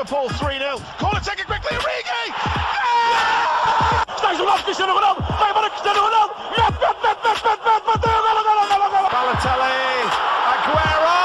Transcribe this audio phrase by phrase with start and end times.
[0.00, 0.80] Liverpool 3-0.
[0.98, 2.32] Corner taken quickly, Origi!
[4.16, 8.22] Está jogado Cristiano Ronaldo, vai embora Cristiano Ronaldo, mete, mete, mete, mete, mete, mete, bateu,
[8.22, 9.08] golo, golo, golo, golo.
[9.10, 10.08] Balotelli,
[10.48, 11.16] Aguero!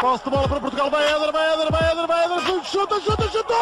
[0.00, 3.28] Posse de bola para Portugal, vai Éder, vai Éder, vai Éder, vai Éder, chuta, chuta,
[3.28, 3.54] chuta!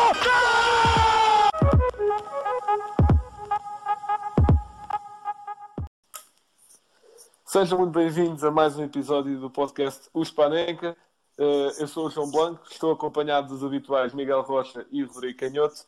[7.46, 10.94] Sejam muito bem-vindos a mais um episódio do podcast O Spanenka.
[11.38, 15.84] Uh, eu sou o João Blanco, estou acompanhado dos habituais Miguel Rocha e Rodrigo Canhoto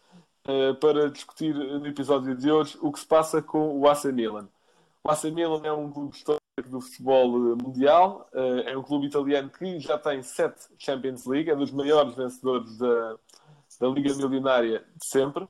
[0.46, 4.46] uh, para discutir no episódio de hoje o que se passa com o AC Milan.
[5.02, 9.48] O AC Milan é um clube histórico do futebol mundial, uh, é um clube italiano
[9.48, 13.16] que já tem sete Champions League, é dos maiores vencedores da,
[13.80, 15.48] da Liga Milionária de sempre.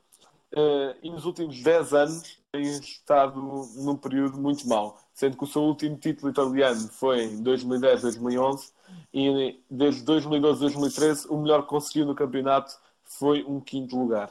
[1.03, 3.41] e nos últimos 10 anos tem estado
[3.75, 8.78] num período muito mau, sendo que o seu último título italiano foi em 2010-2011
[9.13, 14.31] e desde 2012-2013 o melhor que conseguiu no campeonato foi um quinto lugar.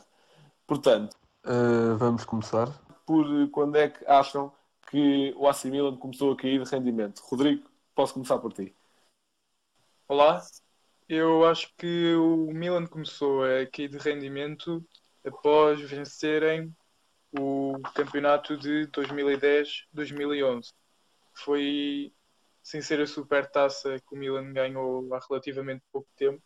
[0.65, 2.69] Portanto, uh, vamos começar
[3.05, 4.51] por quando é que acham
[4.89, 7.19] que o AC Milan começou a cair de rendimento.
[7.23, 8.75] Rodrigo, posso começar por ti.
[10.07, 10.41] Olá,
[11.09, 14.85] eu acho que o Milan começou a cair de rendimento
[15.25, 16.75] após vencerem
[17.37, 20.73] o campeonato de 2010-2011.
[21.33, 22.13] Foi,
[22.67, 26.43] sem ser a super taça que o Milan ganhou há relativamente pouco tempo,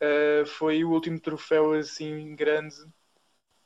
[0.00, 2.74] uh, foi o último troféu assim grande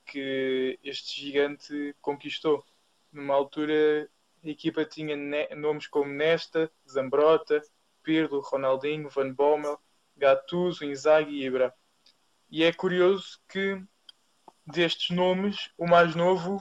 [0.04, 2.64] que este gigante conquistou.
[3.12, 4.10] Numa altura,
[4.44, 5.16] a equipa tinha
[5.54, 7.62] nomes como Nesta, Zambrota,
[8.02, 9.78] Pirlo, Ronaldinho, Van Bommel,
[10.16, 11.72] Gattuso, Inzaghi e Ibra.
[12.50, 13.80] E é curioso que
[14.66, 16.60] destes nomes, o mais novo,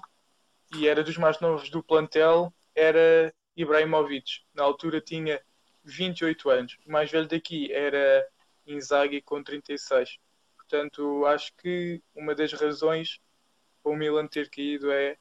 [0.76, 4.42] e era dos mais novos do plantel, era Ibrahimovic.
[4.54, 5.42] Na altura tinha
[5.84, 6.78] 28 anos.
[6.86, 8.26] O mais velho daqui era
[8.66, 10.18] Inzaghi com 36.
[10.56, 13.20] Portanto, acho que uma das razões
[13.84, 15.18] para o Milan ter caído é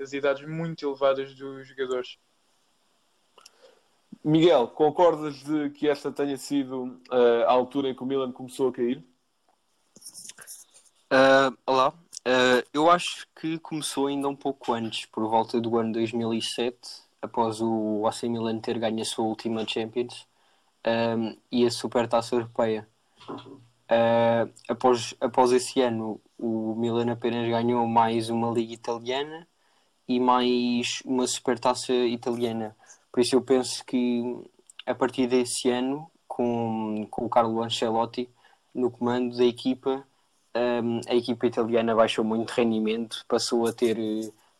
[0.00, 2.16] as idades muito elevadas dos jogadores.
[4.24, 8.68] Miguel, concordas de que esta tenha sido uh, a altura em que o Milan começou
[8.68, 9.04] a cair?
[11.12, 11.92] Uh, olá,
[12.26, 17.60] Uh, eu acho que começou ainda um pouco antes, por volta do ano 2007, após
[17.60, 20.26] o AC Milan ter ganho a sua última Champions
[20.86, 22.86] um, e a Supertaça Europeia.
[23.28, 29.46] Uh, após, após esse ano, o Milan apenas ganhou mais uma Liga Italiana
[30.06, 32.76] e mais uma Supertaça Italiana.
[33.10, 34.22] Por isso eu penso que
[34.86, 38.28] a partir desse ano, com, com o Carlo Ancelotti
[38.74, 40.06] no comando da equipa,
[40.54, 43.96] um, a equipa italiana baixou muito rendimento, passou a ter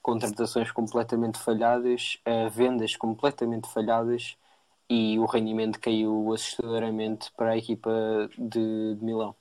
[0.05, 4.37] contratações completamente falhadas, uh, vendas completamente falhadas
[4.89, 7.91] e o rendimento caiu assustadoramente para a equipa
[8.37, 9.35] de, de Milão.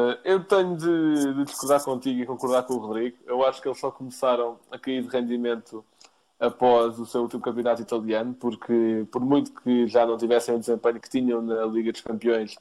[0.00, 3.16] Uh, eu tenho de, de, discordar contigo e concordar com o Rodrigo.
[3.26, 5.84] Eu acho que eles só começaram a cair de rendimento
[6.38, 11.00] após o seu último campeonato italiano, porque por muito que já não tivessem o desempenho
[11.00, 12.56] que tinham na Liga dos Campeões,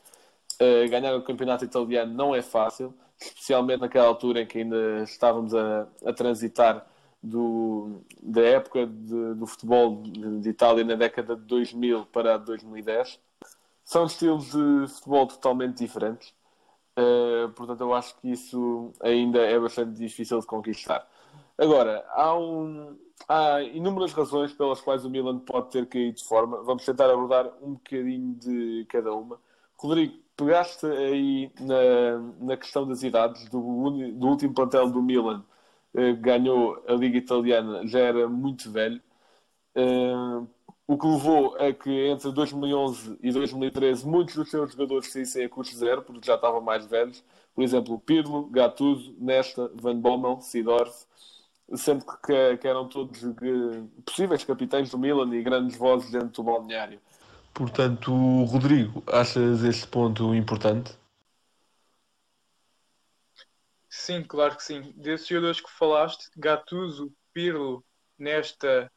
[0.62, 5.54] Uh, ganhar o campeonato italiano não é fácil, especialmente naquela altura em que ainda estávamos
[5.54, 6.86] a, a transitar
[7.22, 13.20] do, da época de, do futebol de, de, Itália na década de 2000 para 2010.
[13.84, 16.34] São estilos de futebol totalmente diferentes,
[16.98, 21.08] uh, portanto, eu acho que isso ainda é bastante difícil de conquistar.
[21.58, 26.62] Agora, há, um, há inúmeras razões pelas quais o Milan pode ter caído de forma.
[26.64, 29.40] Vamos tentar abordar um bocadinho de cada uma.
[29.78, 33.60] Rodrigo, pegaste aí na, na questão das idades do,
[34.12, 35.44] do último plantel do Milan,
[35.96, 39.02] eh, ganhou a Liga Italiana, já era muito velho.
[39.78, 40.48] Uh,
[40.88, 45.50] o que levou a que entre 2011 e 2013 muitos dos seus jogadores saíssem a
[45.50, 47.24] custo zero, porque já estavam mais velhos.
[47.54, 51.06] Por exemplo, Pirlo, Gattuso, Nesta, Van Bommel, Sidorf,
[51.76, 56.44] sendo que, que eram todos eh, possíveis capitães do Milan e grandes vozes dentro do
[56.44, 57.00] balneário.
[57.56, 58.12] Portanto,
[58.44, 60.92] Rodrigo, achas este ponto importante?
[63.88, 64.92] Sim, claro que sim.
[64.98, 67.82] Desses jogadores que falaste, Gattuso, Pirlo,
[68.20, 68.92] Nesta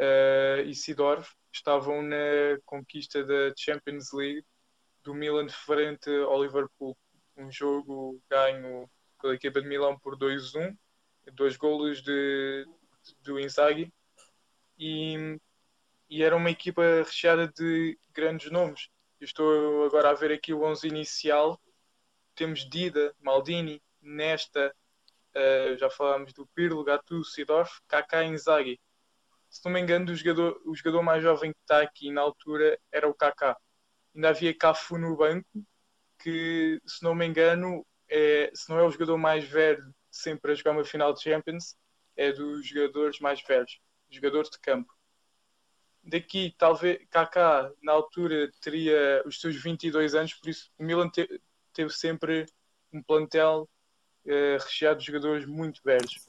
[0.00, 4.44] uh, e Sidorf estavam na conquista da Champions League
[5.04, 6.98] do Milan frente ao Liverpool.
[7.36, 8.90] Um jogo ganho
[9.20, 10.76] pela equipa de Milão por 2-1,
[11.34, 12.66] dois golos de,
[13.20, 13.94] do Inzaghi
[14.76, 15.38] e
[16.12, 18.90] e era uma equipa recheada de grandes nomes.
[19.18, 21.58] Eu estou agora a ver aqui o 11 inicial.
[22.34, 24.76] Temos Dida, Maldini, Nesta,
[25.34, 28.78] uh, já falámos do Pirlo, Gattuso, Sidorf, Kaká e Inzaghi.
[29.48, 32.78] Se não me engano, o jogador, o jogador mais jovem que está aqui na altura
[32.92, 33.56] era o Kaká.
[34.14, 35.48] Ainda havia Cafu no banco,
[36.18, 40.54] que, se não me engano, é, se não é o jogador mais velho sempre a
[40.54, 41.74] jogar uma final de Champions,
[42.14, 43.80] é dos jogadores mais velhos,
[44.10, 44.92] jogadores de campo.
[46.04, 51.40] Daqui, talvez, Kaká, na altura, teria os seus 22 anos, por isso o Milan te,
[51.72, 52.46] teve sempre
[52.92, 53.68] um plantel
[54.26, 56.24] eh, recheado de jogadores muito velhos.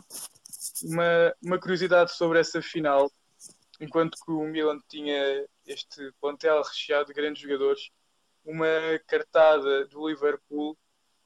[0.84, 3.12] Uma, uma curiosidade sobre essa final,
[3.80, 7.90] enquanto que o Milan tinha este plantel recheado de grandes jogadores,
[8.46, 8.68] uma
[9.08, 10.78] cartada do Liverpool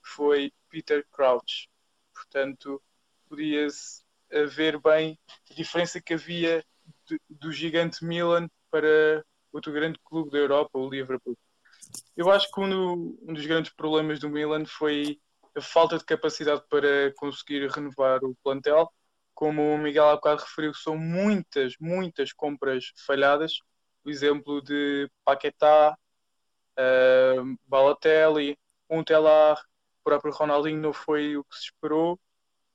[0.01, 1.69] foi Peter Crouch.
[2.13, 2.81] Portanto,
[3.27, 4.03] podia-se
[4.55, 5.19] ver bem
[5.49, 6.63] a diferença que havia
[7.07, 11.37] do, do gigante Milan para outro grande clube da Europa, o Liverpool.
[12.15, 15.19] Eu acho que um, um dos grandes problemas do Milan foi
[15.55, 18.91] a falta de capacidade para conseguir renovar o plantel.
[19.33, 23.59] Como o Miguel há bocado referiu, são muitas, muitas compras falhadas.
[24.03, 25.97] O exemplo de Paquetá,
[26.77, 28.57] uh, Balotelli,
[28.89, 29.59] Montelar,
[29.99, 32.19] o próprio Ronaldinho não foi o que se esperou,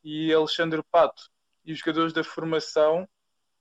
[0.04, 1.30] e Alexandre Pato.
[1.64, 3.08] E os jogadores da formação,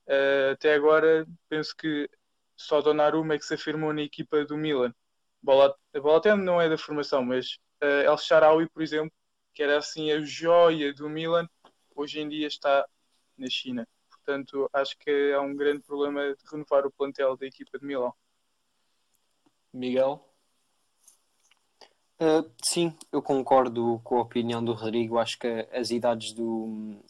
[0.07, 2.09] uh, até agora, penso que
[2.55, 4.93] só Donnarumma é que se afirmou na equipa do Milan.
[5.47, 9.11] A Balotelli não é da formação, mas uh, El Sharawi, por exemplo,
[9.53, 11.47] que era assim a joia do Milan,
[11.95, 12.85] hoje em dia está
[13.37, 13.87] na China.
[14.09, 18.13] Portanto, acho que há um grande problema de renovar o plantel da equipa de Milão.
[19.73, 20.27] Miguel?
[22.21, 25.17] Uh, sim, eu concordo com a opinião do Rodrigo.
[25.17, 27.01] Acho que as idades do,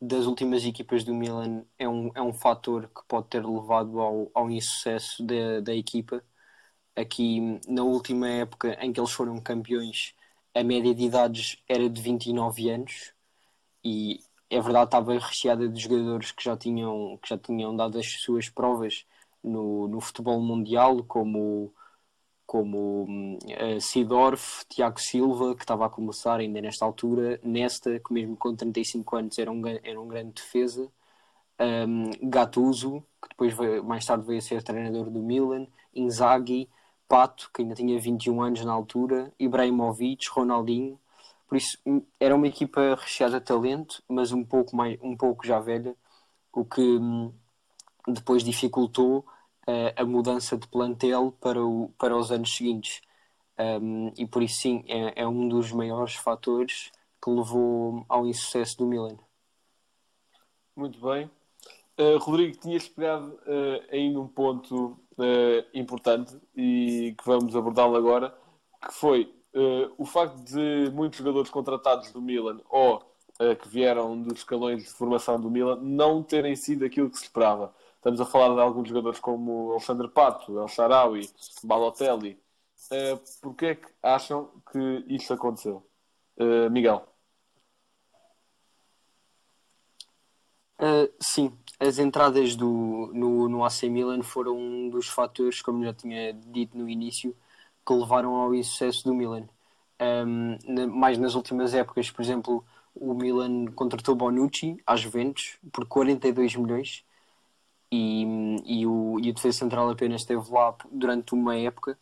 [0.00, 4.30] das últimas equipas do Milan é um, é um fator que pode ter levado ao,
[4.34, 6.22] ao insucesso da, da equipa.
[6.96, 10.14] Aqui, na última época em que eles foram campeões,
[10.54, 13.12] a média de idades era de 29 anos
[13.84, 18.06] e é verdade estava recheada de jogadores que já tinham, que já tinham dado as
[18.06, 19.06] suas provas
[19.42, 21.72] no, no futebol mundial, como
[22.48, 28.38] como uh, Sidorf, Tiago Silva, que estava a começar ainda nesta altura, Nesta, que mesmo
[28.38, 30.90] com 35 anos era um, era um grande defesa,
[31.60, 36.70] um, Gattuso, que depois veio, mais tarde veio a ser treinador do Milan, Inzaghi,
[37.06, 40.98] Pato, que ainda tinha 21 anos na altura, Ibrahimovic, Ronaldinho,
[41.46, 45.46] por isso hum, era uma equipa recheada de talento, mas um pouco, mais, um pouco
[45.46, 45.94] já velha,
[46.50, 47.30] o que um,
[48.06, 49.26] depois dificultou
[49.96, 53.00] a mudança de plantel para, o, para os anos seguintes.
[53.58, 56.92] Um, e por isso, sim, é, é, um dos maiores fatores
[57.22, 59.18] que levou ao insucesso do Milan.
[60.76, 61.28] Muito bem.
[61.98, 68.32] Uh, Rodrigo, tinhas pegado uh, aí num ponto uh, importante e que vamos abordá-lo agora,
[68.86, 69.34] que foi
[69.96, 73.02] o facto de muitos jogadores contratados do Milan ou
[73.60, 77.74] que vieram dos escalões de formação do Milan não terem sido aquilo que se esperava.
[77.98, 81.28] Estamos a falar de alguns jogadores como Alexandre Pato, El Sharawi,
[81.64, 82.40] Balotelli.
[82.92, 85.84] Uh, Porquê é que acham que isso aconteceu?
[86.36, 87.04] Uh, Miguel?
[90.80, 95.92] Uh, sim, as entradas do, no, no AC Milan foram um dos fatores, como já
[95.92, 97.36] tinha dito no início,
[97.84, 99.48] que levaram ao insucesso do Milan.
[100.00, 105.84] Um, na, mais nas últimas épocas, por exemplo, o Milan contratou Bonucci às Juventus por
[105.84, 107.04] 42 milhões
[107.90, 108.24] e,
[108.64, 111.98] e, o, e o defesa central apenas esteve lá durante uma época.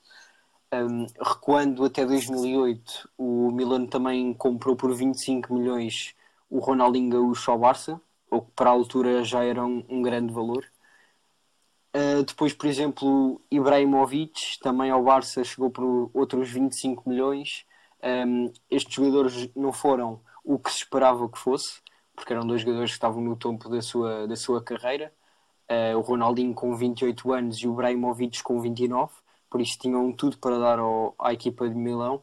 [0.72, 6.14] Um, recuando até 2008, o Milan também comprou por 25 milhões
[6.50, 8.00] o Ronaldinho Gaúcho ao Barça,
[8.30, 10.64] o que para a altura já era um, um grande valor.
[11.94, 17.64] Uh, depois, por exemplo, Ibrahimovic, também ao Barça, chegou por outros 25 milhões.
[18.02, 21.80] Um, estes jogadores não foram o que se esperava que fosse,
[22.14, 25.12] porque eram dois jogadores que estavam no topo da sua, da sua carreira
[25.70, 29.12] uh, o Ronaldinho com 28 anos e o Ibrahimovic com 29,
[29.50, 32.22] por isso tinham tudo para dar ao, à equipa de Milão.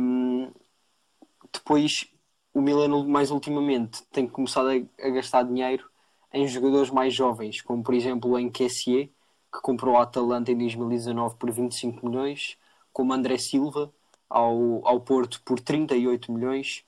[0.00, 0.50] Um,
[1.52, 2.06] depois,
[2.54, 5.88] o Milan, mais ultimamente, tem começado a, a, gastar dinheiro
[6.32, 9.10] em jogadores mais jovens, como por exemplo em Kessier,
[9.52, 12.56] que comprou a Atalanta em 2019 por 25 milhões,
[12.92, 13.92] como André Silva
[14.28, 16.84] ao, ao Porto por 38 milhões,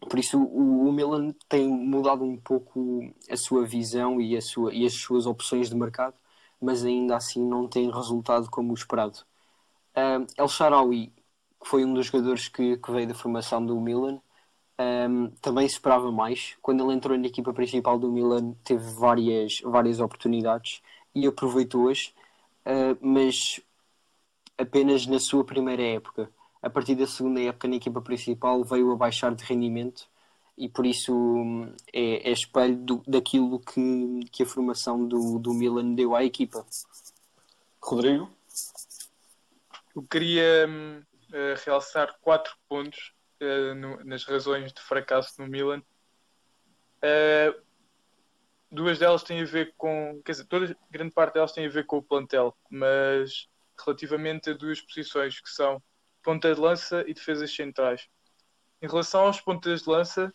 [0.00, 4.72] por isso o, o, Milan tem mudado um pouco a sua visão e, a sua,
[4.72, 6.14] e as suas opções de mercado,
[6.60, 9.18] mas ainda assim não tem resultado como o esperado.
[9.96, 11.12] Uh, El Sharawi,
[11.60, 14.20] que foi um dos jogadores que, que veio da formação do Milan,
[14.78, 16.56] um, também esperava mais.
[16.62, 20.82] Quando ele entrou na equipa principal do Milan, teve várias, várias oportunidades
[21.14, 22.14] e aproveitou-as,
[22.66, 23.60] uh, mas
[24.56, 26.30] apenas na sua primeira época
[26.62, 30.08] a partir da segunda época na equipa principal veio a baixar de rendimento
[30.56, 35.54] e por isso hum, é, é espelho do, daquilo que, que a formação do, do
[35.54, 36.66] Milan deu à equipa.
[37.80, 38.28] Rodrigo?
[39.94, 40.68] Eu queria
[41.32, 45.80] eh, realçar quatro pontos eh, no- nas razões de fracasso no Milan.
[47.00, 47.54] Eh,
[48.70, 51.86] duas delas têm a ver com, quer dizer, toda, grande parte delas tem a ver
[51.86, 53.48] com o plantel, mas
[53.84, 55.80] relativamente a duas posições que são
[56.28, 58.06] ponta de lança e defesas centrais.
[58.82, 60.30] Em relação aos pontas de lança,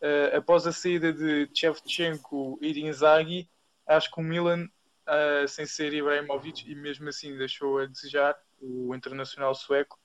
[0.00, 3.46] eh, após a saída de Shevchenko e de Inzaghi,
[3.86, 4.66] acho que o Milan,
[5.06, 10.00] eh, sem ser Ibrahimovic, e mesmo assim deixou a desejar, o internacional sueco,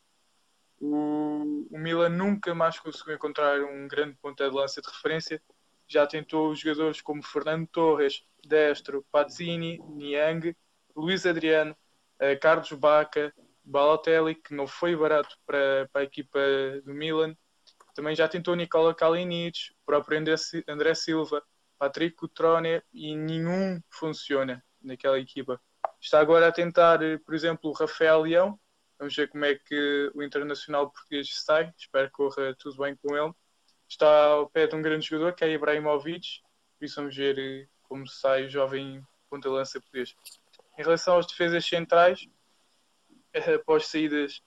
[0.81, 5.41] o, o Milan nunca mais conseguiu encontrar um grande ponta de lança de referência.
[5.87, 10.53] Já tentou jogadores como Fernando Torres, Destro, Pazzini, Niang,
[10.93, 11.73] Luís Adriano,
[12.19, 16.39] eh, Carlos Baca, Balotelli, que não foi barato para, para a equipa
[16.83, 17.35] do Milan.
[17.93, 21.43] Também já tentou Nicola Kalinic, o próprio André, Si- André Silva,
[21.77, 25.59] Patrick Cutrone e nenhum funciona naquela equipa.
[25.99, 28.59] Está agora a tentar, por exemplo, o Rafael Leão.
[28.97, 31.73] Vamos ver como é que o internacional português sai.
[31.77, 33.33] Espero que corra tudo bem com ele.
[33.87, 36.41] Está ao pé de um grande jogador que é Ibrahimovic.
[36.77, 40.15] Por isso vamos ver eh, como sai o jovem ponta-lança português.
[40.77, 42.27] Em relação aos defesas centrais,
[43.55, 44.41] após saídas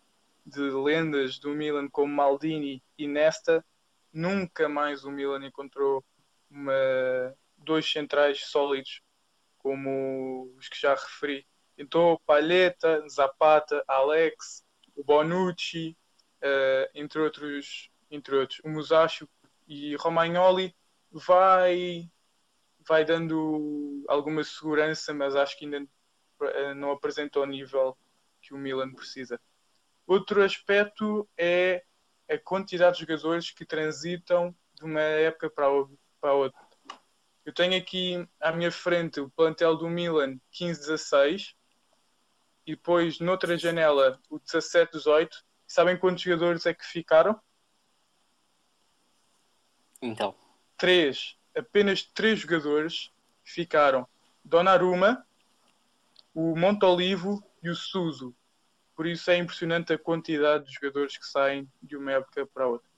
[0.45, 3.65] de lendas do Milan como Maldini e Nesta,
[4.13, 6.05] nunca mais o Milan encontrou
[6.51, 9.01] uma- dois centrais sólidos
[9.59, 11.47] como os que já referi.
[11.79, 14.63] Então, Palheta, Zapata, Alex,
[14.95, 15.97] o Bonucci,
[16.41, 19.29] eh, entre outros, entre outros, o Musacho
[19.67, 20.75] e Romagnoli
[21.11, 22.11] vai
[22.87, 25.87] vai dando alguma segurança, mas acho que ainda
[26.43, 27.97] eh, não apresenta o nível
[28.45, 29.41] que o Milan precisa.
[30.07, 31.83] Outro aspecto é
[32.31, 36.65] a quantidade de jogadores que transitam de uma época para outra.
[37.45, 41.55] Eu tenho aqui à minha frente o plantel do Milan 15-16
[42.67, 45.29] e depois noutra janela o 17-18.
[45.67, 47.39] Sabem quantos jogadores é que ficaram?
[50.01, 50.35] Então,
[50.77, 51.37] Três.
[51.57, 54.07] Apenas três jogadores ficaram.
[54.45, 55.27] Donnarumma,
[56.35, 58.35] o Montolivo e o Suso.
[58.95, 62.89] Por isso é impressionante a quantidade de jogadores que saem de uma época para outra.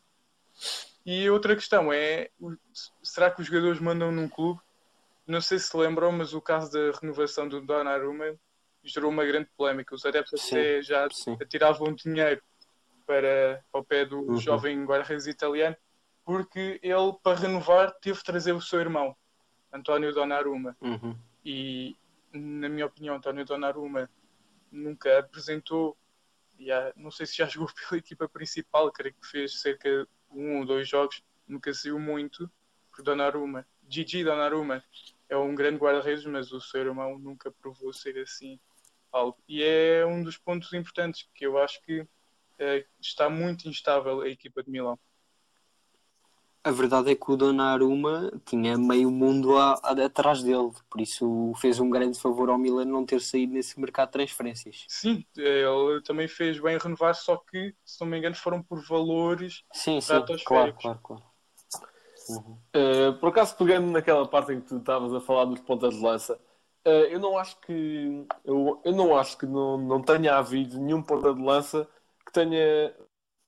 [1.06, 2.30] E outra questão é:
[3.02, 4.60] será que os jogadores mandam num clube?
[5.26, 8.36] Não sei se lembram, mas o caso da renovação do Donnarumma
[8.84, 9.94] gerou uma grande polémica.
[9.94, 11.36] Os adeptos Sim, até já sim.
[11.40, 12.42] atiravam dinheiro
[13.06, 14.36] para, para o pé do Uhum.
[14.36, 15.76] jovem guarda-redes italiano,
[16.24, 19.16] porque ele, para renovar, teve de trazer o seu irmão,
[19.72, 20.76] António Donnarumma.
[20.80, 21.16] uhum.
[21.44, 21.96] E,
[22.32, 24.10] na minha opinião, António Donnarumma
[24.70, 25.96] nunca apresentou,
[26.70, 30.60] há- não sei se já jogou pela equipa principal, creio que fez cerca de um
[30.60, 32.50] ou dois jogos, nunca saiu muito,
[32.92, 33.66] por Donnarumma.
[33.88, 34.82] Gigi Donnarumma
[35.28, 38.58] é um grande guarda-redes, mas o seu irmão nunca provou ser assim
[39.12, 39.38] algo.
[39.48, 42.06] E é um dos pontos importantes, que eu acho que
[42.58, 44.98] eh, está muito instável a equipa de Milão.
[46.66, 51.52] A verdade é que o Donnarumma tinha meio mundo a- a- atrás dele, por isso
[51.58, 54.84] fez um grande favor ao Milan não ter saído nesse mercado de transferências.
[54.88, 59.62] Sim, ele também fez bem renovar, só que, se não me engano, foram por valores
[59.72, 61.22] Sim, sim, claro, claro, claro.
[62.30, 62.58] Uhum.
[62.74, 66.02] Uh, por acaso, pegando naquela parte em que tu estavas a falar dos pontas de
[66.02, 66.34] lança,
[66.84, 71.00] uh, eu não acho que eu, eu não acho que não, não tenha havido nenhum
[71.00, 71.88] ponta de lança
[72.26, 72.92] que tenha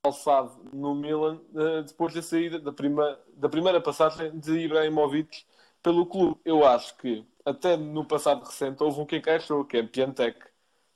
[0.02, 5.44] alçado no Milan uh, depois da saída da, prima, da primeira passagem de Ibrahimovic
[5.82, 6.40] pelo clube.
[6.44, 10.38] Eu acho que até no passado recente houve um que encaixou, que é Piantek.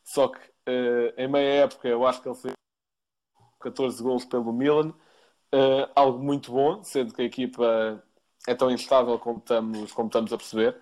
[0.04, 2.54] Só que uh, em meia época eu acho que ele fez
[3.60, 4.90] 14 gols pelo Milan.
[5.54, 8.02] Uh, algo muito bom, sendo que a equipa
[8.46, 10.76] é tão instável como estamos, como estamos a perceber.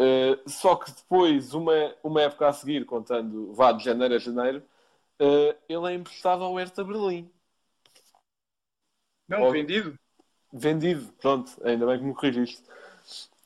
[0.00, 4.62] Uh, só que depois, uma, uma época a seguir, contando vá de janeiro a janeiro,
[5.68, 7.30] ele é emprestado ao Hertha Berlim.
[9.28, 9.50] Não, Oh.
[9.50, 9.94] vendido.
[10.52, 12.62] Vendido, pronto, ainda bem que me corrigiste.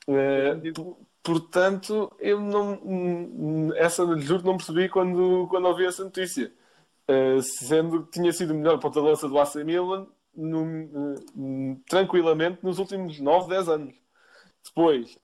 [0.09, 6.53] Uh, p- portanto, eu não, essa juro que não percebi quando, quando ouvi essa notícia.
[7.09, 12.59] Uh, sendo que tinha sido o melhor ponta de lança do AC Milan uh, tranquilamente
[12.65, 13.95] nos últimos 9, 10 anos.
[14.65, 15.17] Depois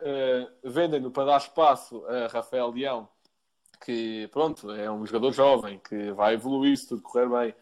[0.63, 3.09] vendem-no para dar espaço a Rafael Leão,
[3.85, 7.55] que pronto, é um jogador jovem que vai evoluir se tudo correr bem,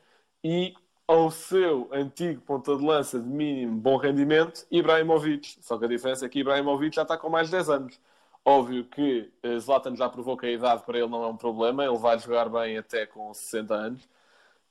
[0.44, 0.74] e
[1.10, 5.56] ao seu antigo ponta de lança de mínimo bom rendimento, Ibrahimovic.
[5.60, 8.00] Só que a diferença é que Ibrahimovic já está com mais de 10 anos.
[8.44, 11.84] Óbvio que eh, Zlatan já provou que a idade para ele não é um problema,
[11.84, 14.08] ele vai jogar bem até com 60 anos.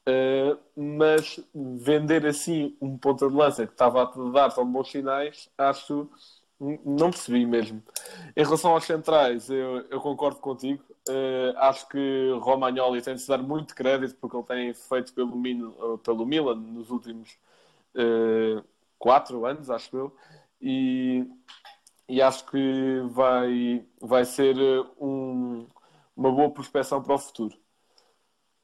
[0.08, 5.50] Uh, mas vender assim um ponta de lança que estava a dar tão bons sinais,
[5.58, 6.10] acho
[6.60, 7.82] Não percebi mesmo.
[8.36, 10.84] Em relação aos centrais, eu, eu concordo contigo.
[11.08, 15.36] Eh, acho que Romagnoli tem de se dar muito crédito porque ele tem feito pelo,
[15.38, 17.38] Min- eh, pelo Milan nos últimos
[17.96, 18.62] eh,
[18.98, 20.16] quatro anos, acho eu.
[20.62, 21.26] E,
[22.10, 24.56] e acho que vai, vai ser
[25.00, 25.66] um-
[26.16, 27.56] uma boa prospecção para o futuro.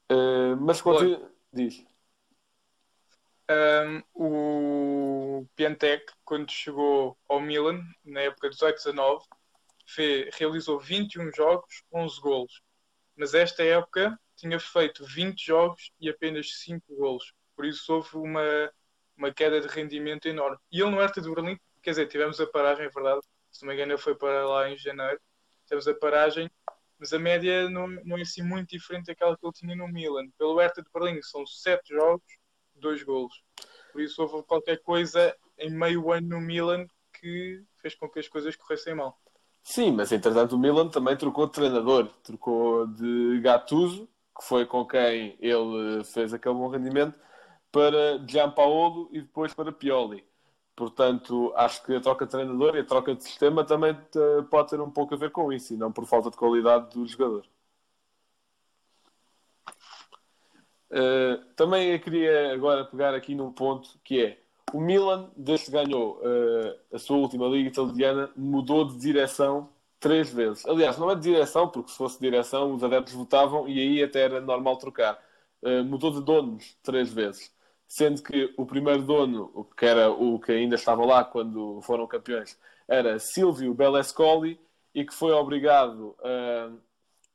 [0.08, 1.30] Eh, mas continua.
[1.52, 1.84] Diz.
[3.48, 9.24] Um, o Piantek, quando chegou ao Milan, na época 18-19,
[9.86, 12.60] fe- realizou 21 jogos, 11 golos.
[13.16, 17.32] Mas esta época tinha feito 20 jogos e apenas 5 golos.
[17.56, 18.72] Por isso houve uma,
[19.16, 20.58] uma queda de rendimento enorme.
[20.70, 23.20] E ele no Hertha de Berlim, quer dizer, tivemos a paragem, é verdade.
[23.50, 25.20] Se não me engano, foi para lá em janeiro.
[25.66, 26.50] Tivemos a paragem,
[26.98, 30.28] mas a média não, não é assim muito diferente daquela que ele tinha no Milan.
[30.38, 32.24] Pelo Hertha de Berlim são 7 jogos,
[32.76, 33.42] dois golos.
[33.92, 36.86] Por isso houve qualquer coisa em meio ano no Milan
[37.20, 39.18] que fez com que as coisas corressem mal.
[39.62, 42.08] Sim, mas entretanto o Milan também trocou de treinador.
[42.22, 47.18] Trocou de Gattuso, que foi com quem ele fez aquele bom rendimento,
[47.72, 50.24] para Giampaolo e depois para Pioli.
[50.76, 54.68] Portanto, acho que a troca de treinador e a troca de sistema também eh, pode
[54.68, 57.46] ter um pouco a ver com isso, e não por falta de qualidade do jogador.
[60.90, 64.38] Uh, também eu queria agora pegar aqui num ponto que é
[64.72, 69.68] o Milan, desde que ganhou uh, a sua última liga italiana, mudou de direção
[70.00, 70.66] três vezes.
[70.66, 74.22] Aliás, não é de direção, porque se fosse direção os adeptos votavam e aí até
[74.22, 75.18] era normal trocar.
[75.62, 77.54] Uh, mudou de donos três vezes.
[77.88, 82.58] Sendo que o primeiro dono, que era o que ainda estava lá quando foram campeões,
[82.88, 84.58] era Silvio Berlusconi
[84.94, 86.70] e que foi obrigado a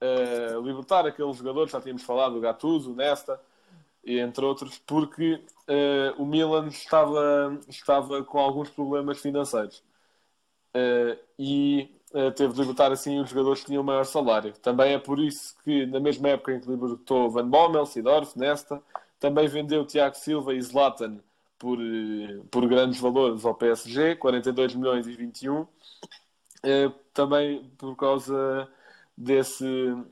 [0.02, 3.40] uh, libertar aqueles jogadores, já tínhamos falado, o Gattuso, o Nesta,
[4.04, 9.84] entre outros, porque uh, o Milan estava, estava com alguns problemas financeiros.
[10.76, 11.90] Uh, e
[12.36, 14.52] teve de libertar assim os jogadores que tinham maior salário.
[14.60, 18.84] Também é por isso que, na mesma época em que libertou Van Bommel, Sidorf, Nesta,
[19.18, 21.20] também vendeu Tiago Silva e Zlatan
[21.58, 21.78] por,
[22.50, 25.66] por grandes valores ao PSG, 42 milhões e 21,
[27.14, 28.70] também por causa
[29.24, 29.66] desse,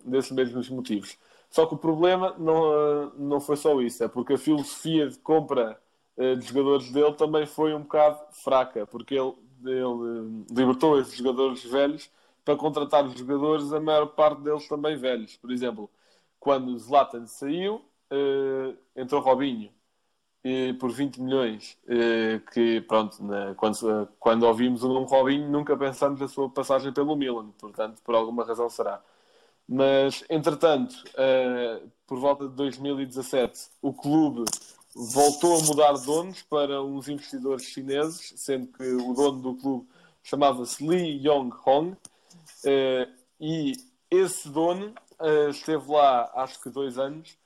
[0.05, 1.17] desses mesmos motivos.
[1.49, 5.79] Só que o problema não, não foi só isso, é porque a filosofia de compra
[6.17, 12.11] de jogadores dele também foi um bocado fraca, porque ele, ele libertou esses jogadores velhos
[12.43, 15.37] para contratar os jogadores, a maior parte deles também velhos.
[15.37, 15.89] Por exemplo,
[16.37, 17.81] quando Zlatan saiu,
[18.95, 19.71] entrou Robinho
[20.79, 21.77] por 20 milhões,
[22.53, 23.17] que pronto,
[23.57, 28.15] quando, quando ouvimos o nome Robinho, nunca pensamos na sua passagem pelo Milan, portanto, por
[28.15, 29.01] alguma razão será.
[29.67, 30.95] Mas, entretanto,
[32.07, 34.45] por volta de 2017, o clube
[34.95, 39.87] voltou a mudar donos para uns investidores chineses, sendo que o dono do clube
[40.23, 41.95] chamava-se Li Yong-hong,
[43.39, 43.73] e
[44.09, 44.93] esse dono
[45.49, 47.37] esteve lá, acho que dois anos,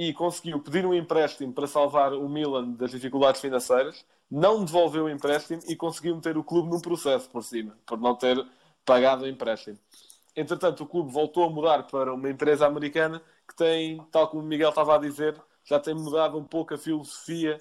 [0.00, 5.10] e conseguiu pedir um empréstimo para salvar o Milan das dificuldades financeiras, não devolveu o
[5.10, 8.42] empréstimo e conseguiu meter o clube num processo por cima, por não ter
[8.82, 9.78] pagado o empréstimo.
[10.34, 14.46] Entretanto, o clube voltou a mudar para uma empresa americana que tem, tal como o
[14.46, 17.58] Miguel estava a dizer, já tem mudado um pouco a filosofia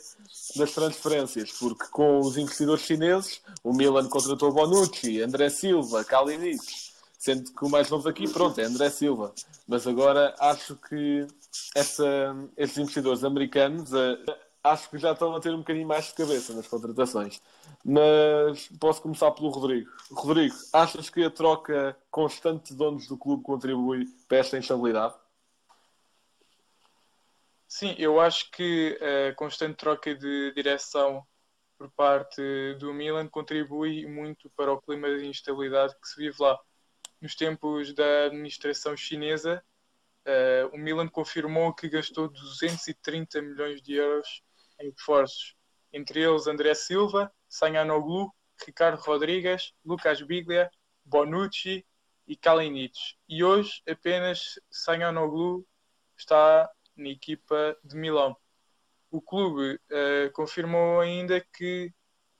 [0.55, 6.88] das transferências, porque com os investidores chineses, o Milan contratou Bonucci, André Silva, Kalinic,
[7.19, 9.35] sendo que o mais novo aqui, pronto, é André Silva.
[9.67, 11.27] Mas agora acho que
[11.75, 16.13] essa, esses investidores americanos uh, acho que já estão a ter um bocadinho mais de
[16.13, 17.41] cabeça nas contratações.
[17.83, 19.91] Mas posso começar pelo Rodrigo.
[20.11, 25.13] Rodrigo, achas que a troca constante de donos do clube contribui para esta instabilidade?
[27.67, 28.97] Sim, eu acho que
[29.29, 31.23] a constante troca de direção
[31.77, 32.41] por parte
[32.79, 36.57] do Milan contribui muito para o clima de instabilidade que se vive lá.
[37.21, 39.63] Nos tempos da administração chinesa,
[40.25, 44.41] uh, o Milan confirmou que gastou 230 milhões de euros
[44.79, 45.55] em reforços,
[45.91, 48.33] entre eles André Silva, Sanhanoglu,
[48.65, 50.71] Ricardo Rodrigues, Lucas Biglia,
[51.03, 51.85] Bonucci
[52.27, 52.97] e Kalinic.
[53.27, 55.67] E hoje apenas Sanhanoglu
[56.17, 58.35] está na equipa de Milão.
[59.11, 61.91] O clube uh, confirmou ainda que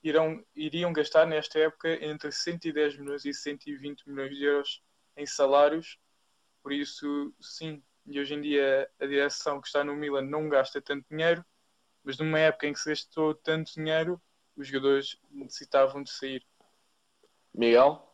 [0.02, 4.82] irão, iriam gastar nesta época entre 110 milhões e 120 milhões de euros
[5.16, 5.98] em salários.
[6.62, 10.80] Por isso, sim, e hoje em dia a direção que está no Milan não gasta
[10.80, 11.44] tanto dinheiro,
[12.02, 14.20] mas numa época em que se gastou tanto dinheiro,
[14.56, 16.44] os jogadores necessitavam de sair.
[17.54, 18.06] Miguel?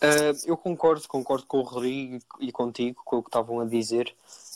[0.00, 4.14] Uh, eu concordo, concordo com o Rodrigo e contigo, com o que estavam a dizer.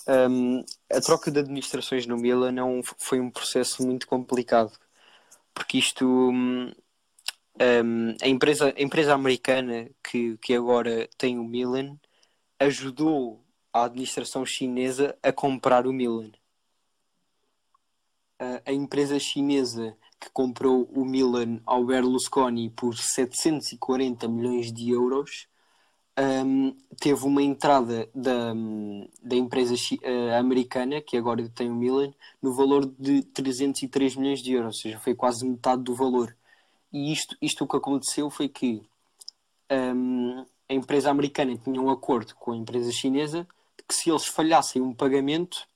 [0.09, 4.73] Um, a troca de administrações no Milan não foi um processo muito complicado,
[5.55, 6.73] porque isto, um,
[8.21, 11.97] a, empresa, a empresa americana que, que agora tem o Milan
[12.59, 16.33] ajudou a administração chinesa a comprar o Milan.
[18.39, 25.49] A, a empresa chinesa que comprou o Milan ao Berlusconi por 740 milhões de euros
[26.19, 28.53] um, teve uma entrada da,
[29.23, 34.53] da empresa uh, americana, que agora tem o Milan, no valor de 303 milhões de
[34.53, 36.37] euros, ou seja, foi quase metade do valor.
[36.93, 38.83] E isto, isto o que aconteceu foi que
[39.71, 43.47] um, a empresa americana tinha um acordo com a empresa chinesa
[43.77, 45.67] de que se eles falhassem um pagamento,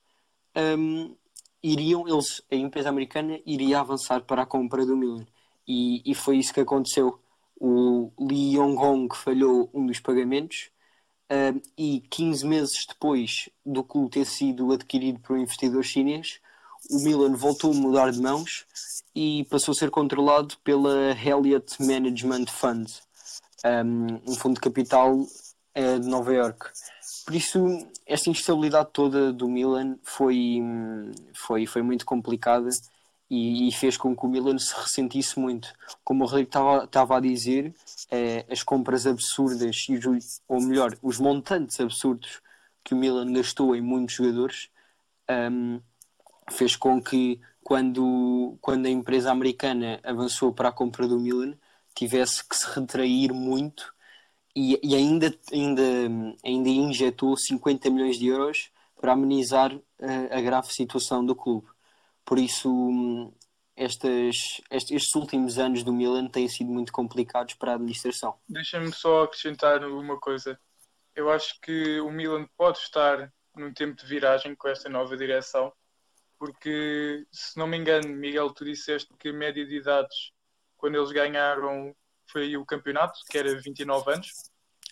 [0.79, 1.15] um,
[1.63, 5.27] iriam eles, a empresa americana iria avançar para a compra do Milan.
[5.67, 7.19] E, e foi isso que aconteceu
[7.61, 10.71] o Lee Yong-hong falhou um dos pagamentos
[11.31, 16.41] uh, e 15 meses depois do clube ter sido adquirido por um investidor chinês,
[16.91, 18.67] o Milan voltou a mudar de mãos
[19.15, 22.87] e passou a ser controlado pela Elliott Management Fund,
[23.65, 26.71] um, um fundo de capital uh, de Nova York.
[27.25, 27.59] Por isso,
[28.07, 30.61] esta instabilidade toda do Milan foi,
[31.35, 32.69] foi, foi muito complicada
[33.29, 35.73] e, e, fez com que o Milan se ressentisse muito.
[36.05, 36.49] Como o Rodrigo
[36.85, 37.75] estava a dizer,
[38.11, 39.99] é, as compras absurdas, e
[40.49, 42.41] ou melhor, os montantes absurdos
[42.85, 44.71] que o Milan gastou em muitos jogadores
[45.29, 45.81] um,
[46.51, 51.55] fez com que quando, quando a empresa americana avançou para a compra do Milan
[51.95, 53.93] tivesse que se retrair muito
[54.55, 55.83] e, e ainda, ainda,
[56.45, 61.67] ainda injetou 50 milhões de euros para amenizar a, a grave situação do clube.
[62.27, 63.33] Por isso,
[63.77, 68.37] estes, estes últimos anos do Milan têm sido muito complicados para a administração.
[68.49, 70.59] Deixa-me só acrescentar uma coisa.
[71.15, 75.73] Eu acho que o Milan pode estar num tempo de viragem com esta nova direção,
[76.37, 80.33] porque, se não me engano, Miguel, tu disseste que a média de idades,
[80.77, 81.95] quando eles ganharam,
[82.27, 84.29] foi o campeonato, que era 29 anos.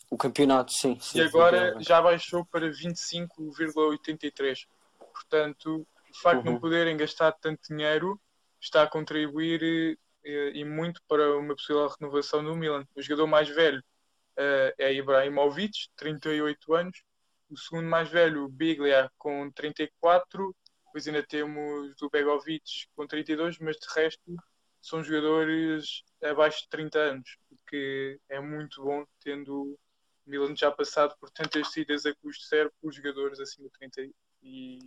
[0.08, 0.98] O campeonato, sim.
[1.00, 4.66] sim e agora já baixou para 25,83.
[5.12, 6.44] Portanto, o facto uhum.
[6.44, 8.20] de não poderem gastar tanto dinheiro
[8.60, 12.86] está a contribuir e, eh, e, muito para uma possível renovação do Milan.
[12.94, 17.02] O jogador mais velho uh, é Ibrahimovic, 38 anos.
[17.50, 20.56] O segundo mais velho, Biglia, com 34.
[20.86, 24.36] Depois ainda temos o Begovic com 32, mas de resto
[24.80, 29.78] são jogadores abaixo de 30 anos, o que é muito bom, tendo o
[30.26, 34.78] Milan já passado por tantas saídas a custo zero por jogadores acima de 30 e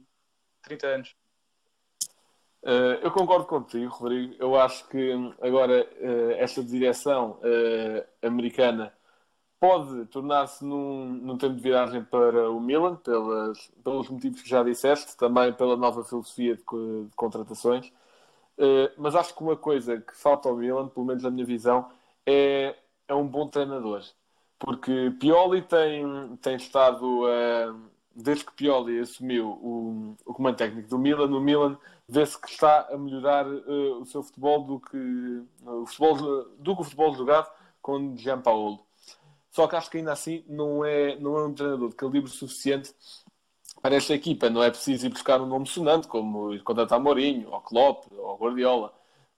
[0.68, 1.16] 30 anos.
[2.64, 4.36] Uh, eu concordo contigo, Rodrigo.
[4.40, 8.94] Eu acho que hum, agora uh, esta direção uh, americana
[9.60, 14.64] pode tornar-se num, num tempo de viragem para o Milan, pelas, pelos motivos que já
[14.64, 17.92] disseste, também pela nova filosofia de, de contratações.
[18.98, 21.90] mas acho que uma coisa que falta ao Milan, pelo menos na minha visão,
[22.26, 22.76] é,
[23.08, 24.04] é um bom treinador.
[24.60, 27.24] Porque Pioli tem, tem estado
[28.18, 31.78] desde que Pioli assumiu o, o comando técnico do Milan, no Milan
[32.10, 36.16] vê-se que está a melhorar uh, o seu futebol do que, uh, o futebol,
[36.58, 37.50] do que o futebol jogado
[37.82, 38.80] com Gianpaolo.
[39.52, 42.94] Só que acho que ainda assim não é, não é um treinador de calibre suficiente
[43.82, 44.50] para esta equipa.
[44.50, 48.94] Não é preciso ir buscar um nome sonante, como contratar Mourinho, ou Klopp, ou Guardiola.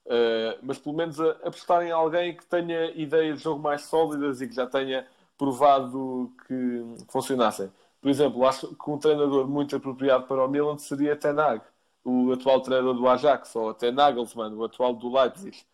[0.06, 4.48] Uh, mas pelo menos apostar em alguém que tenha ideias de jogo mais sólidas e
[4.48, 5.06] que já tenha
[5.38, 7.70] provado que funcionassem.
[8.00, 11.62] Por exemplo, acho que um treinador muito apropriado para o Milan seria Tenag,
[12.02, 15.64] o atual treinador do Ajax, ou até Nagelsmann, o atual do Leipzig.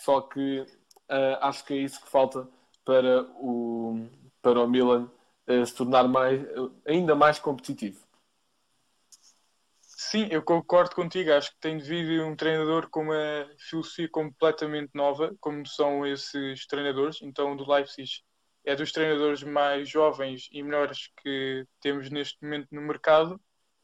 [0.00, 2.46] Só que uh, acho que é isso que falta
[2.84, 4.06] para o,
[4.42, 5.10] para o Milan
[5.48, 8.00] uh, se tornar mais, uh, ainda mais competitivo.
[9.80, 11.32] Sim, eu concordo contigo.
[11.32, 16.66] Acho que tem de vir um treinador com uma filosofia completamente nova, como são esses
[16.66, 17.22] treinadores.
[17.22, 18.22] Então, do Leipzig
[18.64, 23.40] é dos treinadores mais jovens e melhores que temos neste momento no mercado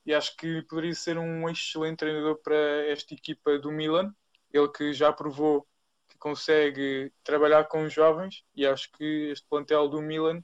[0.06, 4.14] e acho que poderia ser um excelente treinador para esta equipa do Milan.
[4.52, 5.66] Ele que já provou
[6.08, 10.42] que consegue trabalhar com os jovens e acho que este plantel do Milan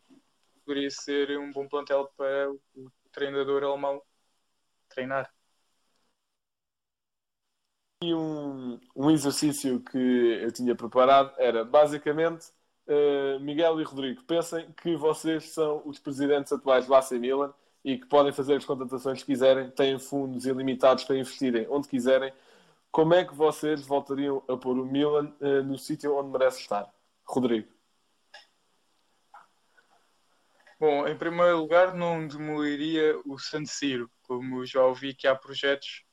[0.64, 4.02] poderia ser um bom plantel para o treinador alemão
[4.88, 5.32] treinar.
[8.02, 9.98] E um, um exercício que
[10.42, 12.52] eu tinha preparado era basicamente
[12.88, 17.52] uh, Miguel e Rodrigo, pensem que vocês são os presidentes atuais do AC Milan
[17.84, 22.32] e que podem fazer as contratações que quiserem, têm fundos ilimitados para investirem onde quiserem.
[22.90, 26.88] Como é que vocês voltariam a pôr o Milan uh, no sítio onde merece estar?
[27.26, 27.68] Rodrigo.
[30.78, 36.04] Bom, em primeiro lugar, não demoliria o San Siro, como já ouvi que há projetos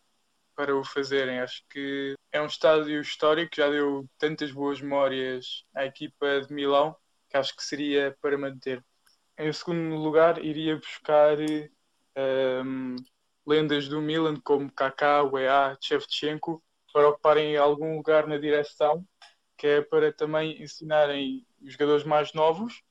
[0.62, 1.39] para o fazerem.
[1.39, 6.95] Acho que é um estádio histórico, já deu tantas boas memórias à equipa de Milão
[7.28, 8.84] que acho que seria para manter.
[9.39, 11.36] Em segundo lugar, iria buscar
[12.63, 12.95] um,
[13.43, 16.62] lendas do Milan como Kaká, UEA, Shevchenko
[16.93, 19.04] para ocuparem algum lugar na direção,
[19.58, 22.84] que é para também ensinarem os jogadores mais novos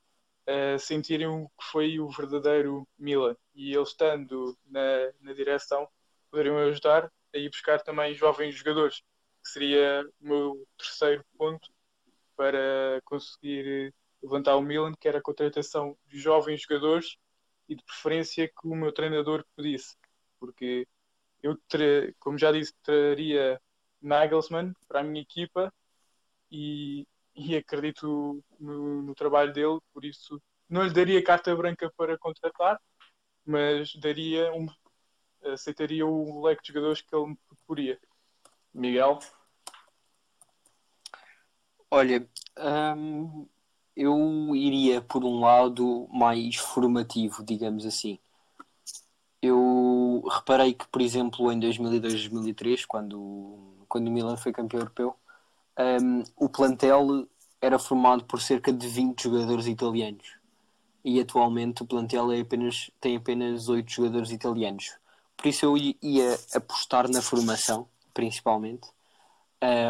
[0.45, 3.37] a sentirem o que foi o verdadeiro Milan.
[3.55, 5.87] E eles estando na, na direção
[6.31, 9.03] poderiam ajudar a ir buscar também jovens jogadores,
[9.43, 11.71] que seria o meu terceiro ponto
[12.37, 17.17] para conseguir levantar o Milan, que era a contratação de jovens jogadores
[17.69, 19.97] e de preferência que o meu treinador pedisse,
[20.39, 20.87] porque
[21.43, 21.57] eu,
[22.19, 23.61] como já disse, traria
[24.01, 25.73] Nagelsmann para a minha equipa
[26.51, 32.19] e, e acredito no, no, trabalho dele, por isso não lhe daria carta branca para
[32.19, 32.81] contratar,
[33.45, 34.67] mas daria um,
[35.45, 37.99] aceitaria o leque de jogadores que ele me proporia.
[38.73, 39.19] Miguel?
[41.91, 42.29] Olha,
[42.97, 43.47] hum,
[43.97, 48.19] eu iria por um lado mais formativo, digamos assim.
[49.43, 55.17] Eu reparei que, por exemplo, em 2002, 2003, quando, quando o Milan foi campeão europeu,
[55.79, 57.27] um, o plantel
[57.61, 60.37] era formado por cerca de 20 jogadores italianos.
[61.05, 64.95] E atualmente o plantel é apenas, tem apenas 8 jogadores italianos.
[65.41, 68.87] Por isso eu ia apostar na formação, principalmente,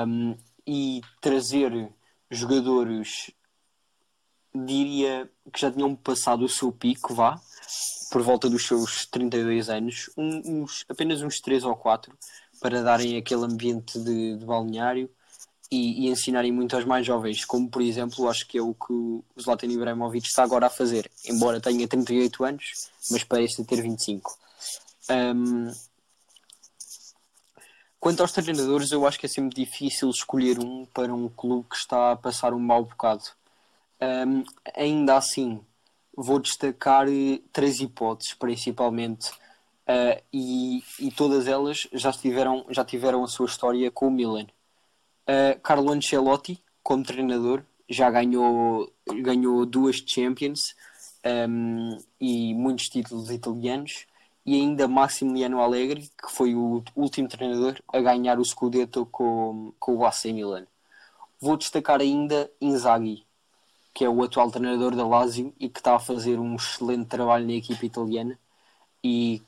[0.07, 1.91] um, e trazer
[2.31, 3.33] jogadores
[4.55, 7.41] diria que já tinham passado o seu pico, vá,
[8.13, 12.17] por volta dos seus 32 anos, uns, apenas uns 3 ou 4,
[12.61, 15.11] para darem aquele ambiente de, de balneário
[15.69, 18.93] e, e, ensinarem muito aos mais jovens, como por exemplo, acho que é o que
[18.93, 24.39] o Zlatan Ibrahimovic está agora a fazer, embora tenha 38 anos, mas parece ter 25.
[25.11, 25.73] Um,
[27.99, 31.77] quanto aos treinadores, eu acho que é sempre difícil escolher um para um clube que
[31.77, 33.25] está a passar um mau bocado.
[34.01, 34.45] Um,
[34.75, 35.61] ainda assim,
[36.17, 43.25] vou destacar eh, três hipóteses, principalmente, uh, e, e, todas elas já tiveram, já tiveram
[43.25, 44.47] a sua história com o Milan.
[45.27, 48.91] Uh, Carlo Ancelotti, como treinador, já ganhou,
[49.23, 50.75] ganhou duas Champions
[51.49, 54.07] um, e muitos títulos italianos,
[54.51, 59.95] e ainda Massimiliano Allegri, que foi o último treinador a ganhar o Scudetto com, com
[59.95, 60.67] o AC Milan.
[61.41, 63.25] Vou destacar ainda Inzaghi,
[63.95, 67.47] que é o atual treinador da Lazio e que está a fazer um excelente trabalho
[67.47, 68.37] na equipa italiana
[69.05, 69.41] e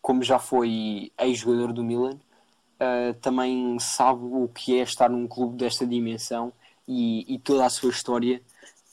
[0.00, 5.56] como já foi ex-jogador do Milan uh, também sabe o que é estar num clube
[5.56, 6.52] desta dimensão
[6.86, 8.40] e, e toda a sua história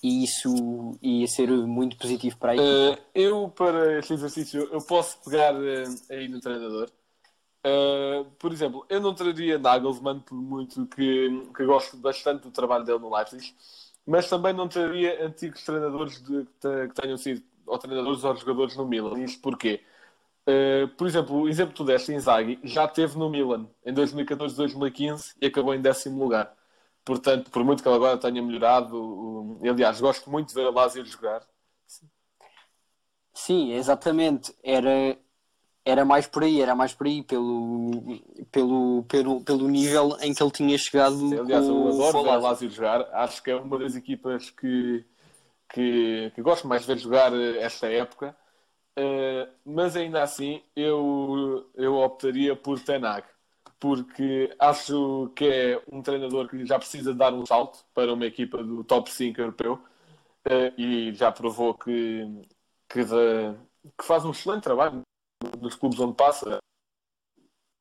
[0.03, 3.01] e isso ia ser muito positivo para a equipa.
[3.01, 6.89] Uh, eu, para este exercício, eu posso pegar uh, aí no treinador.
[7.65, 12.83] Uh, por exemplo, eu não traria Nagelsmann, por muito que, que gosto bastante do trabalho
[12.83, 13.53] dele no Leipzig
[14.05, 16.45] mas também não teria antigos treinadores de,
[16.87, 19.19] que tenham sido ou treinadores ou jogadores no Milan.
[19.19, 19.81] Isto porquê?
[20.47, 24.55] Uh, por exemplo, o exemplo que tu deste, Inzaghi, já teve no Milan em 2014,
[24.55, 26.53] 2015 e acabou em décimo lugar.
[27.03, 31.03] Portanto, por muito que ele agora tenha melhorado, aliás, gosto muito de ver a Lazio
[31.03, 31.41] jogar.
[33.33, 34.53] Sim, exatamente.
[34.63, 35.17] Era,
[35.83, 37.91] era mais por aí, era mais por aí, pelo,
[38.51, 41.15] pelo, pelo, pelo nível em que ele tinha chegado.
[41.17, 45.03] Sim, aliás, eu adoro ver a Lazio jogar, acho que é uma das equipas que,
[45.69, 48.35] que, que gosto mais de ver jogar esta época,
[48.99, 53.25] uh, mas ainda assim eu, eu optaria por Tenag,
[53.81, 58.63] porque acho que é um treinador que já precisa dar um salto para uma equipa
[58.63, 59.73] do top 5 europeu
[60.45, 62.23] uh, e já provou que,
[62.87, 65.01] que, que faz um excelente trabalho
[65.59, 66.59] nos clubes onde passa,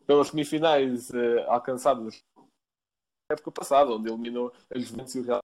[0.06, 5.40] pelas semifinais uh, alcançadas na época passada, onde eliminou a Juventus e o Real.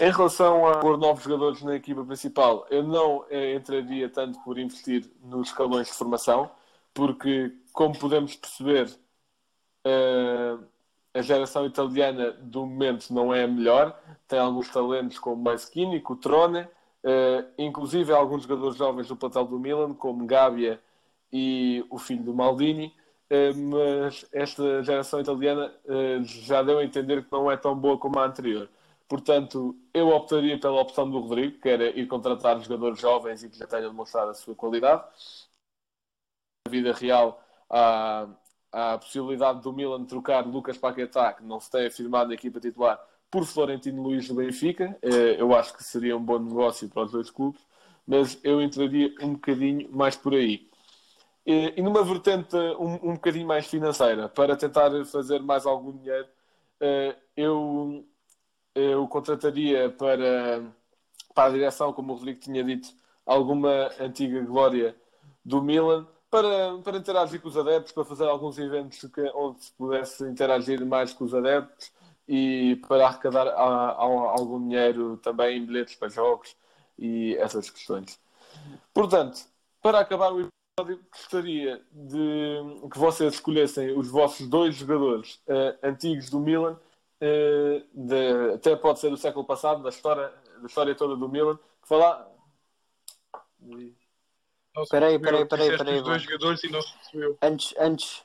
[0.00, 4.58] Em relação a pôr novos jogadores na equipa principal, eu não eh, entraria tanto por
[4.58, 6.50] investir nos escalões de formação,
[6.94, 8.88] porque, como podemos perceber,
[9.86, 10.64] uh,
[11.14, 13.98] a geração italiana do momento não é a melhor.
[14.26, 19.94] Tem alguns talentos como Maschini, Cutrone, uh, inclusive alguns jogadores jovens do plantel do Milan,
[19.94, 20.80] como Gabia
[21.32, 22.94] e o filho do Maldini,
[23.30, 27.96] eh, mas esta geração italiana eh, já deu a entender que não é tão boa
[27.98, 28.68] como a anterior.
[29.08, 33.58] Portanto, eu optaria pela opção do Rodrigo, que era ir contratar jogadores jovens e que
[33.58, 35.02] já tenham demonstrado a sua qualidade.
[36.66, 38.28] Na vida real, há
[38.72, 42.98] a possibilidade do Milan trocar Lucas Paquetá, que não se tem afirmado na equipa titular,
[43.30, 44.96] por Florentino Luís do Benfica.
[45.02, 47.60] Eh, eu acho que seria um bom negócio para os dois clubes,
[48.06, 50.70] mas eu entraria um bocadinho mais por aí.
[51.46, 56.28] E, numa vertente um, um bocadinho mais financeira, para tentar fazer mais algum dinheiro,
[56.80, 58.06] eh, eu,
[58.74, 60.62] eu contrataria para,
[61.34, 62.88] para a direção, como o Rodrigo tinha dito,
[63.26, 64.96] alguma antiga glória
[65.44, 68.98] do Milan para, para interagir com os adeptos, para fazer alguns eventos
[69.34, 71.92] onde se pudesse interagir mais com os adeptos
[72.26, 76.56] e para arrecadar a, a, algum dinheiro também em bilhetes para jogos
[76.98, 78.18] e essas questões.
[78.94, 79.42] Portanto,
[79.82, 86.30] para acabar o episódio, gostaria de que vocês escolhessem os vossos dois jogadores uh, antigos
[86.30, 86.80] do Milan,
[87.20, 91.58] uh, de, até pode ser do século passado, da história, da história toda do Milan,
[91.82, 92.26] que falar.
[94.90, 95.96] Peraí, peraí, peraí, peraí.
[95.98, 97.38] Os dois jogadores e não se percebeu.
[97.42, 98.24] Antes, antes.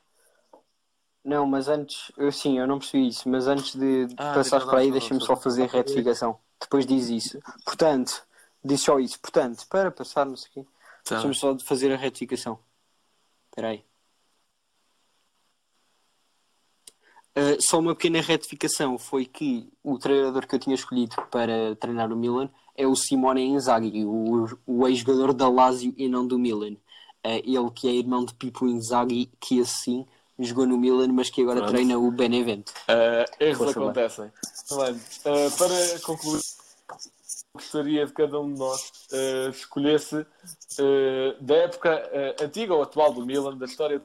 [1.24, 4.72] Não, mas antes, eu sim, eu não percebi isso, mas antes de Ah, passares não,
[4.72, 6.40] para aí, não, deixa-me não, só não, fazer a retificação.
[6.62, 7.40] Depois diz isso.
[7.66, 8.26] Portanto,
[8.64, 9.20] diz só isso.
[9.20, 10.66] Portanto, para passarmos aqui,
[11.04, 11.16] Tá.
[11.16, 12.60] deixa-me só de fazer a retificação.
[13.50, 13.86] Espera aí.
[17.38, 22.12] Uh, só uma pequena retificação foi que o treinador que eu tinha escolhido para treinar
[22.12, 26.74] o Milan é o Simone Inzaghi, o, o ex-jogador da Lazio e não do Milan.
[27.26, 30.06] Uh, ele que é irmão de Pipo Inzaghi, que assim
[30.40, 31.72] jogou no Milan, mas que agora Pronto.
[31.72, 32.72] treina o Benevento.
[32.88, 34.32] Uh, erros acontecem.
[34.70, 36.42] Bem, uh, para concluir,
[37.54, 43.26] gostaria de cada um de nós uh, escolhesse uh, da época antiga ou atual do
[43.26, 44.02] Milan, da história,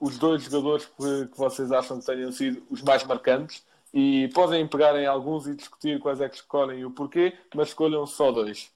[0.00, 3.66] os dois jogadores que, que vocês acham que tenham sido os mais marcantes.
[3.92, 7.68] E podem pegar em alguns e discutir quais é que escolhem e o porquê, mas
[7.68, 8.70] escolham só dois.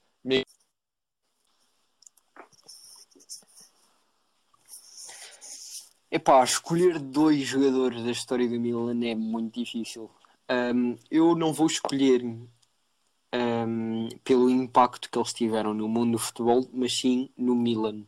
[6.13, 10.11] Epá, escolher dois jogadores da história do Milan é muito difícil.
[10.47, 16.69] Um, eu não vou escolher um, pelo impacto que eles tiveram no mundo do futebol,
[16.71, 18.05] mas sim no Milan.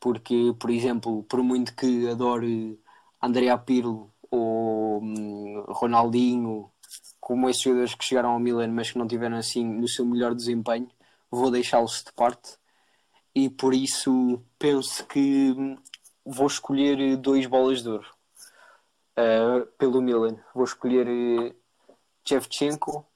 [0.00, 2.80] Porque, por exemplo, por muito que adore
[3.20, 6.70] Andrea Pirlo ou hum, Ronaldinho,
[7.20, 10.34] como esses jogadores que chegaram ao Milan, mas que não tiveram assim no seu melhor
[10.34, 10.88] desempenho,
[11.30, 12.56] vou deixá-los de parte.
[13.34, 15.76] E por isso penso que hum,
[16.24, 18.08] vou escolher dois bolas de ouro
[19.18, 20.36] uh, pelo Milan.
[20.54, 21.54] Vou escolher uh,
[22.26, 23.06] Shevchenko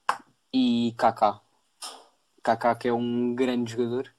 [0.53, 1.41] e Kaká.
[2.43, 4.13] Kaká que é um grande jogador,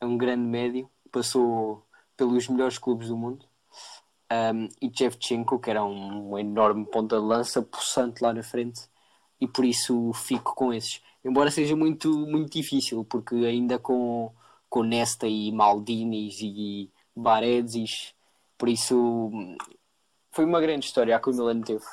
[0.00, 1.86] é um grande médio, passou
[2.16, 3.47] pelos melhores clubes do mundo.
[4.30, 8.82] Um, e Shevchenko, que era um, enorme ponta de lança, possante lá na frente,
[9.40, 11.02] e por isso fico com esses.
[11.24, 14.32] Embora seja muito, muito difícil, porque ainda com,
[14.68, 18.14] com Nesta e Maldinis e Baredes,
[18.58, 19.30] por isso
[20.30, 21.84] foi uma grande história a que o Milan teve.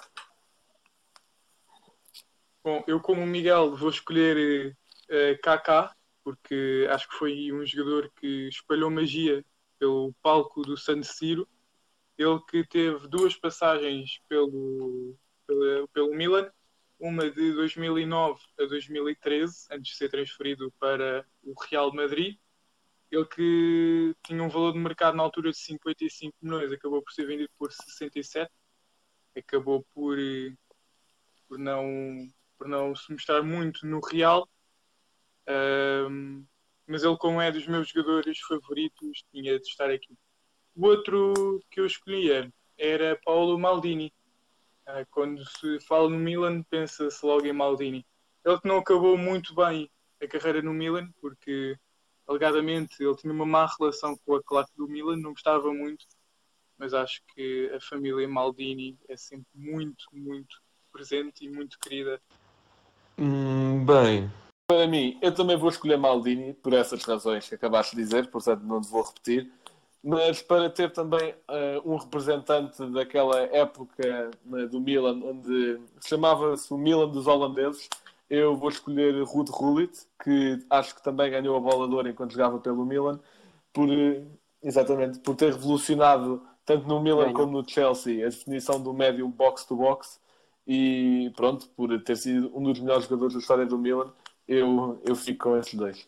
[2.63, 4.75] Bom, eu como Miguel vou escolher
[5.09, 9.45] uh, Kaká, porque acho que foi um jogador que espalhou magia
[9.77, 11.47] pelo palco do San Siro.
[12.17, 16.49] Ele que teve duas passagens pelo, pelo, pelo Milan,
[16.99, 22.37] uma de 2009 a 2013, antes de ser transferido para o Real Madrid.
[23.11, 27.25] Ele que tinha um valor de mercado na altura de 55 milhões, acabou por ser
[27.25, 28.51] vendido por 67.
[29.37, 30.17] Acabou por,
[31.47, 31.83] por, não,
[32.57, 34.49] por não se mostrar muito no Real.
[35.47, 36.45] Um,
[36.87, 40.17] mas ele, como é dos meus jogadores favoritos, tinha de estar aqui.
[40.75, 44.13] O outro que eu escolhia era Paulo Maldini.
[44.87, 48.05] Uh, quando se fala no Milan, pensa-se logo em Maldini.
[48.43, 49.89] Ele que não acabou muito bem
[50.21, 51.77] a carreira no Milan, porque
[52.27, 56.05] alegadamente ele tinha uma má relação com a claque do Milan, não gostava muito,
[56.77, 60.61] mas acho que a família Maldini é sempre muito, muito
[60.91, 62.21] presente e muito querida.
[63.17, 64.29] Hum, bem,
[64.67, 68.63] para mim, eu também vou escolher Maldini por essas razões que acabaste de dizer, portanto
[68.63, 69.51] não te vou repetir.
[70.07, 76.77] Mas para ter também uh, um representante daquela época né, do Milan, onde chamava-se o
[76.77, 77.89] Milan dos holandeses,
[78.29, 82.33] eu vou escolher Ruud Gullit, que acho que também ganhou a bola de ouro enquanto
[82.33, 83.19] jogava pelo Milan,
[83.73, 83.89] por,
[84.61, 90.21] exatamente, por ter revolucionado tanto no Milan como no Chelsea a definição do médium box-to-box
[90.67, 94.13] e pronto, por ter sido um dos melhores jogadores da história do Milan,
[94.47, 96.07] eu, eu fico com esses dois.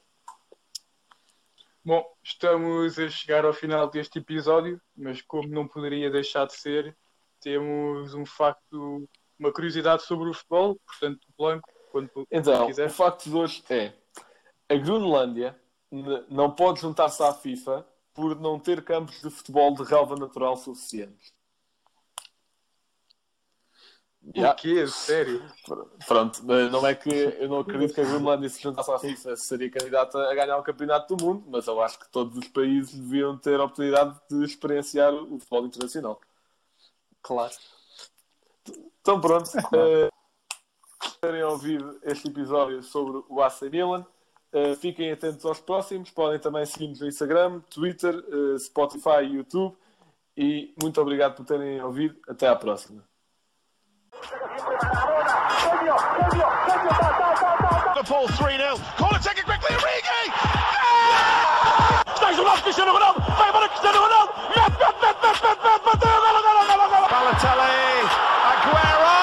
[1.88, 6.94] Bom, estamos a chegar ao final deste episódio, mas como não poderia deixar de ser,
[7.40, 9.10] temos um facto,
[9.40, 12.88] uma curiosidade sobre o futebol, portanto, Blanco, quando Então, quiser.
[12.88, 13.94] o facto de hoje é
[14.68, 15.58] a Groenlândia
[16.28, 21.32] não pode juntar-se à FIFA por não ter campos de futebol de relva natural suficientes.
[24.36, 24.54] Yeah.
[24.54, 24.88] O quê?
[24.88, 25.42] Sério?
[26.06, 29.72] Pronto, não é que eu não acredito que a Groenlândia se juntasse à FIFA seria
[29.72, 33.38] candidata a ganhar o campeonato do mundo, mas eu acho que todos os países deviam
[33.38, 36.20] ter a oportunidade de experienciar o futebol internacional.
[37.22, 37.54] Claro.
[39.02, 40.10] Então pronto, eh,
[41.22, 44.06] terem ouvido este episódio sobre o AC Milan.
[44.52, 46.10] Eh, fiquem atentos aos próximos.
[46.12, 49.76] Podem também seguir-nos no Instagram, Twitter, eh, Spotify e YouTube.
[50.36, 52.18] E muito obrigado por terem ouvido.
[52.28, 53.07] Até à próxima.
[58.08, 58.78] Liverpool 3 0.
[58.98, 59.76] Corner taken quickly.
[59.76, 60.32] Origi!
[62.14, 63.22] Está jogado Cristiano Ronaldo.
[63.38, 64.34] Vai embora Cristiano Ronaldo.
[64.50, 65.86] Mete, mete, mete, mete, mete, mete.
[65.86, 66.10] Bateu.
[66.10, 67.08] Golo, golo, golo, golo.
[67.08, 68.10] Balotelli.
[68.50, 69.14] Aguero!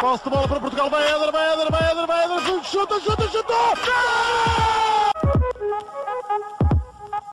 [0.00, 0.88] Posse de bola para Portugal.
[0.90, 2.64] Vai Éder, vai Éder, vai Éder, vai Éder.
[2.64, 3.52] Chuta, chuta, chuta.
[3.52, 4.85] Gol!